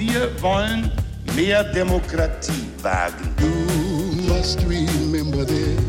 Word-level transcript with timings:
Wir 0.00 0.30
wollen 0.40 0.90
mehr 1.36 1.62
Demokratie 1.62 2.64
wagen. 2.80 3.34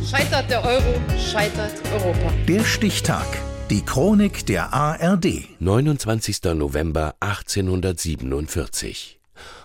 Scheitert 0.06 0.50
der 0.50 0.66
Euro, 0.66 1.00
scheitert 1.18 1.72
Europa. 1.94 2.34
Der 2.46 2.66
Stichtag. 2.66 3.26
Die 3.70 3.86
Chronik 3.86 4.46
der 4.46 4.74
ARD. 4.74 5.48
29. 5.60 6.44
November 6.56 7.16
1847. 7.22 9.18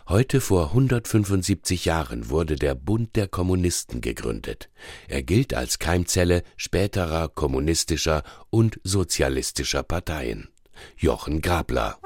Heute 0.08 0.40
vor 0.40 0.68
175 0.68 1.84
Jahren 1.84 2.30
wurde 2.30 2.54
der 2.54 2.76
Bund 2.76 3.16
der 3.16 3.26
Kommunisten 3.26 4.00
gegründet. 4.00 4.68
Er 5.08 5.24
gilt 5.24 5.54
als 5.54 5.80
Keimzelle 5.80 6.44
späterer 6.56 7.26
kommunistischer 7.30 8.22
und 8.50 8.78
sozialistischer 8.84 9.82
Parteien. 9.82 10.50
Jochen 10.96 11.40
Grabler. 11.40 11.98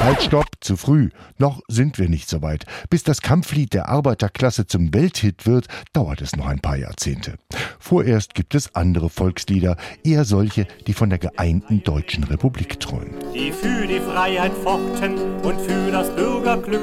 Halt, 0.00 0.22
stopp, 0.22 0.46
zu 0.60 0.76
früh. 0.76 1.10
Noch 1.38 1.60
sind 1.66 1.98
wir 1.98 2.08
nicht 2.08 2.28
so 2.28 2.40
weit. 2.40 2.64
Bis 2.88 3.02
das 3.02 3.20
Kampflied 3.20 3.74
der 3.74 3.88
Arbeiterklasse 3.88 4.66
zum 4.66 4.94
Welthit 4.94 5.44
wird, 5.44 5.66
dauert 5.92 6.22
es 6.22 6.36
noch 6.36 6.46
ein 6.46 6.60
paar 6.60 6.76
Jahrzehnte. 6.76 7.34
Vorerst 7.80 8.34
gibt 8.34 8.54
es 8.54 8.74
andere 8.76 9.10
Volkslieder, 9.10 9.76
eher 10.04 10.24
solche, 10.24 10.66
die 10.86 10.92
von 10.92 11.10
der 11.10 11.18
geeinten 11.18 11.82
Deutschen 11.82 12.24
Republik 12.24 12.78
träumen. 12.78 13.14
Die 13.34 13.50
für 13.50 13.86
die 13.86 14.00
Freiheit 14.00 14.52
fochten 14.62 15.18
und 15.42 15.60
für 15.60 15.90
das 15.90 16.14
Bürgerglück 16.14 16.80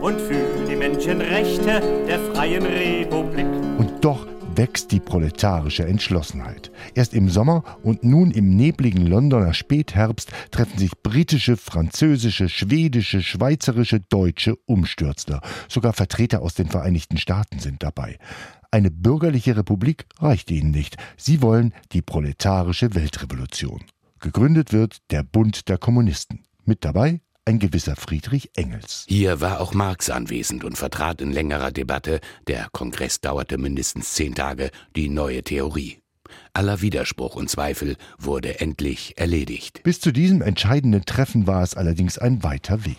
und 0.00 0.18
für 0.20 0.64
die 0.66 0.76
Menschenrechte 0.76 1.82
der 2.08 2.18
freien 2.32 2.64
Republik. 2.64 3.46
Und 3.78 4.02
doch 4.02 4.26
wächst 4.56 4.92
die 4.92 5.00
proletarische 5.00 5.84
Entschlossenheit. 5.86 6.70
Erst 6.94 7.14
im 7.14 7.28
Sommer 7.28 7.62
und 7.82 8.04
nun 8.04 8.30
im 8.30 8.56
nebligen 8.56 9.06
Londoner 9.06 9.54
Spätherbst 9.54 10.32
treffen 10.50 10.78
sich 10.78 10.92
britische, 11.02 11.56
französische, 11.56 12.48
schwedische, 12.48 13.22
schweizerische, 13.22 14.00
deutsche 14.00 14.56
Umstürzler. 14.66 15.40
Sogar 15.68 15.92
Vertreter 15.92 16.42
aus 16.42 16.54
den 16.54 16.68
Vereinigten 16.68 17.18
Staaten 17.18 17.58
sind 17.58 17.82
dabei. 17.82 18.18
Eine 18.70 18.90
bürgerliche 18.90 19.56
Republik 19.56 20.06
reicht 20.18 20.50
ihnen 20.50 20.70
nicht. 20.70 20.96
Sie 21.16 21.42
wollen 21.42 21.72
die 21.92 22.02
proletarische 22.02 22.94
Weltrevolution. 22.94 23.84
Gegründet 24.20 24.72
wird 24.72 24.98
der 25.10 25.22
Bund 25.22 25.68
der 25.68 25.78
Kommunisten. 25.78 26.42
Mit 26.64 26.84
dabei 26.84 27.20
ein 27.46 27.58
gewisser 27.60 27.94
Friedrich 27.96 28.50
Engels. 28.56 29.04
Hier 29.08 29.40
war 29.40 29.60
auch 29.60 29.72
Marx 29.72 30.10
anwesend 30.10 30.64
und 30.64 30.76
vertrat 30.76 31.20
in 31.20 31.32
längerer 31.32 31.70
Debatte, 31.70 32.20
der 32.48 32.68
Kongress 32.72 33.20
dauerte 33.20 33.56
mindestens 33.56 34.14
zehn 34.14 34.34
Tage, 34.34 34.70
die 34.96 35.08
neue 35.08 35.42
Theorie. 35.44 36.00
Aller 36.52 36.80
Widerspruch 36.80 37.36
und 37.36 37.48
Zweifel 37.48 37.96
wurde 38.18 38.58
endlich 38.60 39.14
erledigt. 39.16 39.82
Bis 39.84 40.00
zu 40.00 40.10
diesem 40.10 40.42
entscheidenden 40.42 41.04
Treffen 41.04 41.46
war 41.46 41.62
es 41.62 41.74
allerdings 41.74 42.18
ein 42.18 42.42
weiter 42.42 42.84
Weg. 42.84 42.98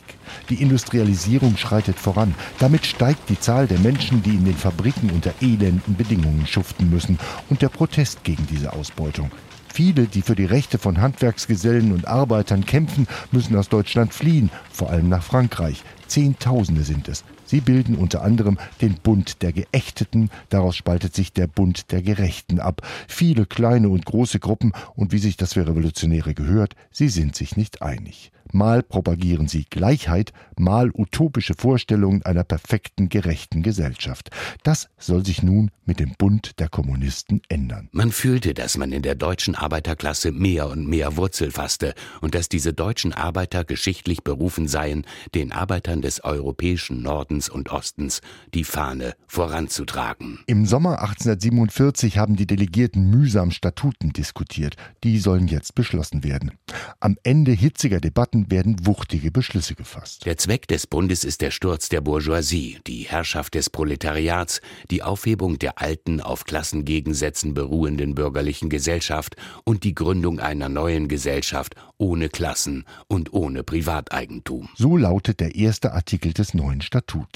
Die 0.50 0.62
Industrialisierung 0.62 1.58
schreitet 1.58 2.00
voran. 2.00 2.34
Damit 2.60 2.86
steigt 2.86 3.30
die 3.30 3.40
Zahl 3.40 3.68
der 3.68 3.80
Menschen, 3.80 4.24
die 4.24 4.36
in 4.36 4.46
den 4.46 4.56
Fabriken 4.56 5.10
unter 5.10 5.34
elenden 5.42 5.98
Bedingungen 5.98 6.48
schuften 6.48 6.90
müssen 6.90 7.20
und 7.50 7.62
der 7.62 7.70
Protest 7.70 8.24
gegen 8.24 8.48
diese 8.48 8.72
Ausbeutung. 8.72 9.30
Viele, 9.78 10.08
die 10.08 10.24
für 10.24 10.34
die 10.34 10.46
Rechte 10.46 10.80
von 10.80 11.02
Handwerksgesellen 11.02 11.92
und 11.92 12.08
Arbeitern 12.08 12.66
kämpfen, 12.66 13.08
müssen 13.32 13.56
aus 13.56 13.70
Deutschland 13.70 14.12
fliehen, 14.12 14.50
vor 14.72 14.90
allem 14.90 15.08
nach 15.08 15.22
Frankreich. 15.22 15.84
Zehntausende 16.08 16.82
sind 16.82 17.08
es. 17.08 17.24
Sie 17.48 17.62
bilden 17.62 17.96
unter 17.96 18.22
anderem 18.22 18.60
den 18.82 18.96
Bund 18.96 19.42
der 19.42 19.54
Geächteten, 19.54 20.30
daraus 20.50 20.76
spaltet 20.76 21.16
sich 21.16 21.34
der 21.34 21.48
Bund 21.48 21.92
der 21.92 22.02
Gerechten 22.02 22.60
ab. 22.60 22.82
Viele 23.08 23.46
kleine 23.46 23.90
und 23.90 24.06
große 24.06 24.40
Gruppen, 24.40 24.74
und 24.96 25.14
wie 25.14 25.18
sich 25.18 25.38
das 25.38 25.54
für 25.54 25.66
Revolutionäre 25.66 26.34
gehört, 26.34 26.76
sie 26.92 27.08
sind 27.08 27.36
sich 27.36 27.56
nicht 27.56 27.82
einig. 27.82 28.32
Mal 28.54 28.84
propagieren 28.84 29.48
sie 29.48 29.66
Gleichheit, 29.70 30.32
mal 30.58 30.92
utopische 30.94 31.54
Vorstellungen 31.58 32.24
einer 32.24 32.44
perfekten, 32.44 33.10
gerechten 33.10 33.62
Gesellschaft. 33.62 34.30
Das 34.64 34.90
soll 34.98 35.26
sich 35.26 35.44
nun 35.44 35.72
mit 35.86 36.00
dem 36.00 36.16
Bund 36.18 36.60
der 36.60 36.70
Kommunisten 36.70 37.42
ändern. 37.50 37.90
Man 37.92 38.12
fühlte, 38.12 38.54
dass 38.54 38.78
man 38.78 38.92
in 38.92 39.02
der 39.02 39.16
deutschen 39.16 39.56
Arbeiterklasse 39.56 40.32
mehr 40.32 40.68
und 40.68 40.88
mehr 40.88 41.18
Wurzel 41.18 41.52
fasste 41.52 41.94
und 42.22 42.36
dass 42.36 42.50
diese 42.50 42.74
deutschen 42.74 43.14
Arbeiter 43.14 43.64
geschichtlich 43.64 44.24
berufen 44.24 44.68
seien, 44.68 45.06
den 45.34 45.52
Arbeitern 45.52 46.02
des 46.02 46.24
europäischen 46.24 47.02
Nordens 47.38 47.50
und 47.50 47.72
Ostens 47.72 48.22
die 48.54 48.64
Fahne 48.64 49.16
voranzutragen. 49.28 50.40
Im 50.48 50.66
Sommer 50.66 51.02
1847 51.02 52.18
haben 52.18 52.36
die 52.36 52.48
Delegierten 52.48 53.10
mühsam 53.10 53.52
Statuten 53.52 54.12
diskutiert. 54.12 54.76
Die 55.04 55.20
sollen 55.20 55.48
jetzt 55.48 55.76
beschlossen 55.76 56.24
werden. 56.24 56.52
Am 57.00 57.18
Ende 57.24 57.52
hitziger 57.52 58.00
Debatten 58.00 58.50
werden 58.50 58.86
wuchtige 58.86 59.32
Beschlüsse 59.32 59.76
gefasst. 59.76 60.26
Der 60.26 60.38
Zweck 60.38 60.68
des 60.68 60.88
Bundes 60.88 61.24
ist 61.24 61.42
der 61.42 61.52
Sturz 61.52 61.90
der 61.90 62.02
Bourgeoisie, 62.02 62.80
die 62.88 63.04
Herrschaft 63.04 63.54
des 63.54 63.70
Proletariats, 63.70 64.62
die 64.90 65.04
Aufhebung 65.04 65.60
der 65.60 65.80
alten, 65.80 66.22
auf 66.22 66.46
Klassengegensätzen 66.46 67.54
beruhenden 67.54 68.16
bürgerlichen 68.16 68.70
Gesellschaft 68.70 69.36
und 69.64 69.84
die 69.84 69.94
Gründung 69.94 70.40
einer 70.40 70.70
neuen 70.70 71.08
Gesellschaft 71.08 71.76
ohne 71.98 72.30
Klassen 72.30 72.86
und 73.08 73.34
ohne 73.34 73.64
Privateigentum. 73.64 74.70
So 74.76 74.98
lautet 74.98 75.40
der 75.40 75.56
erste 75.56 75.94
Artikel 75.94 76.34
des 76.34 76.54
neuen 76.54 76.82
Statuts. 76.82 77.27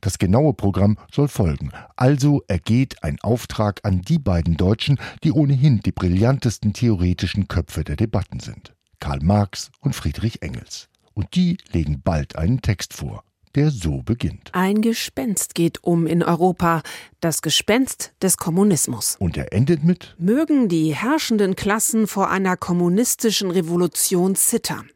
Das 0.00 0.18
genaue 0.18 0.54
Programm 0.54 0.98
soll 1.10 1.28
folgen. 1.28 1.70
Also 1.96 2.42
ergeht 2.48 3.02
ein 3.02 3.18
Auftrag 3.20 3.80
an 3.84 4.02
die 4.02 4.18
beiden 4.18 4.56
Deutschen, 4.56 4.98
die 5.24 5.32
ohnehin 5.32 5.80
die 5.80 5.92
brillantesten 5.92 6.72
theoretischen 6.72 7.48
Köpfe 7.48 7.84
der 7.84 7.96
Debatten 7.96 8.40
sind. 8.40 8.74
Karl 9.00 9.20
Marx 9.20 9.70
und 9.80 9.94
Friedrich 9.94 10.42
Engels. 10.42 10.88
Und 11.14 11.34
die 11.34 11.58
legen 11.72 12.00
bald 12.02 12.36
einen 12.36 12.62
Text 12.62 12.94
vor, 12.94 13.24
der 13.54 13.70
so 13.70 14.02
beginnt. 14.02 14.50
Ein 14.52 14.80
Gespenst 14.80 15.54
geht 15.54 15.82
um 15.82 16.06
in 16.06 16.22
Europa, 16.22 16.82
das 17.20 17.42
Gespenst 17.42 18.12
des 18.22 18.36
Kommunismus. 18.36 19.16
Und 19.18 19.36
er 19.36 19.52
endet 19.52 19.84
mit 19.84 20.14
Mögen 20.18 20.68
die 20.68 20.94
herrschenden 20.94 21.56
Klassen 21.56 22.06
vor 22.06 22.30
einer 22.30 22.56
kommunistischen 22.56 23.50
Revolution 23.50 24.34
zittern. 24.36 24.88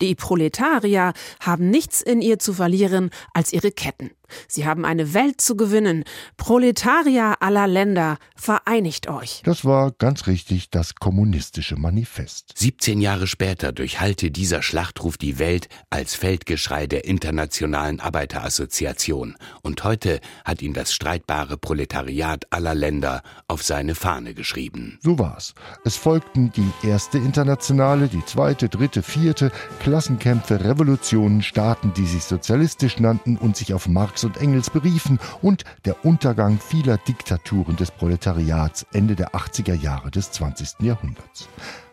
Die 0.00 0.14
Proletarier 0.14 1.12
haben 1.40 1.70
nichts 1.70 2.00
in 2.00 2.20
ihr 2.20 2.38
zu 2.38 2.54
verlieren 2.54 3.10
als 3.32 3.52
ihre 3.52 3.70
Ketten. 3.70 4.10
Sie 4.46 4.66
haben 4.66 4.84
eine 4.84 5.14
Welt 5.14 5.40
zu 5.40 5.56
gewinnen. 5.56 6.04
Proletarier 6.36 7.36
aller 7.40 7.66
Länder, 7.66 8.18
vereinigt 8.36 9.08
euch. 9.08 9.42
Das 9.44 9.64
war 9.64 9.92
ganz 9.92 10.26
richtig 10.26 10.70
das 10.70 10.94
kommunistische 10.94 11.76
Manifest. 11.76 12.52
17 12.56 13.00
Jahre 13.00 13.26
später 13.26 13.72
durchhallte 13.72 14.30
dieser 14.30 14.62
Schlachtruf 14.62 15.16
die 15.16 15.38
Welt 15.38 15.68
als 15.90 16.14
Feldgeschrei 16.14 16.86
der 16.86 17.04
Internationalen 17.04 18.00
Arbeiterassoziation. 18.00 19.36
Und 19.62 19.84
heute 19.84 20.20
hat 20.44 20.62
ihn 20.62 20.74
das 20.74 20.92
streitbare 20.92 21.56
Proletariat 21.56 22.46
aller 22.50 22.74
Länder 22.74 23.22
auf 23.46 23.62
seine 23.62 23.94
Fahne 23.94 24.34
geschrieben. 24.34 24.98
So 25.02 25.18
war's. 25.18 25.54
Es 25.84 25.96
folgten 25.96 26.52
die 26.52 26.86
erste 26.86 27.18
Internationale, 27.18 28.08
die 28.08 28.24
zweite, 28.24 28.68
dritte, 28.68 29.02
vierte, 29.02 29.50
Klassenkämpfe, 29.80 30.64
Revolutionen, 30.64 31.42
Staaten, 31.42 31.92
die 31.94 32.06
sich 32.06 32.24
sozialistisch 32.24 32.98
nannten 32.98 33.36
und 33.36 33.56
sich 33.56 33.74
auf 33.74 33.88
Marx 33.88 34.17
Marx 34.18 34.24
und 34.24 34.36
Engels 34.38 34.70
beriefen 34.70 35.20
und 35.42 35.64
der 35.84 36.04
Untergang 36.04 36.58
vieler 36.58 36.98
Diktaturen 36.98 37.76
des 37.76 37.92
Proletariats 37.92 38.84
Ende 38.92 39.14
der 39.14 39.34
80er 39.34 39.74
Jahre 39.74 40.10
des 40.10 40.32
20. 40.32 40.80
Jahrhunderts. 40.80 41.48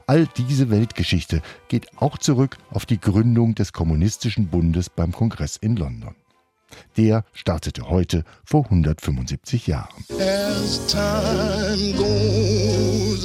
All 0.07 0.27
diese 0.37 0.71
Weltgeschichte 0.71 1.41
geht 1.67 1.87
auch 1.97 2.17
zurück 2.17 2.57
auf 2.71 2.85
die 2.87 2.99
Gründung 2.99 3.53
des 3.53 3.73
Kommunistischen 3.73 4.47
Bundes 4.47 4.89
beim 4.89 5.11
Kongress 5.11 5.57
in 5.57 5.75
London. 5.75 6.15
Der 6.97 7.23
startete 7.33 7.89
heute 7.89 8.23
vor 8.43 8.65
175 8.65 9.67
Jahren. 9.67 10.05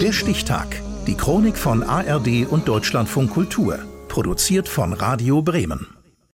Der 0.03 0.13
Stichtag. 0.13 0.83
Die 1.07 1.15
Chronik 1.15 1.57
von 1.57 1.83
ARD 1.83 2.47
und 2.49 2.69
Deutschlandfunk 2.69 3.31
Kultur. 3.31 3.79
Produziert 4.09 4.69
von 4.69 4.93
Radio 4.93 5.41
Bremen. 5.43 6.00